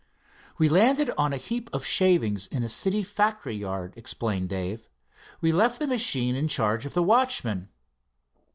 [0.57, 4.89] "We landed on a heap of shavings in a city factory yard," explained Dave.
[5.41, 7.69] "We left the machine in charge of the watchman."